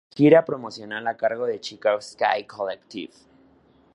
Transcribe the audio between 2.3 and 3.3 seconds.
Collective".